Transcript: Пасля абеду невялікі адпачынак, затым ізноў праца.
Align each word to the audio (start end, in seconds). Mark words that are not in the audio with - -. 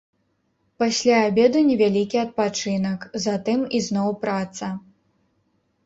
Пасля 0.83 1.17
абеду 1.27 1.59
невялікі 1.69 2.17
адпачынак, 2.25 2.99
затым 3.29 3.59
ізноў 3.81 4.09
праца. 4.27 4.77